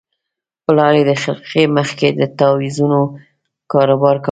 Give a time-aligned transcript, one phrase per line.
[0.65, 2.99] پلار یې د خرقې مخ کې د تاویزونو
[3.71, 4.19] کاروبار کاوه.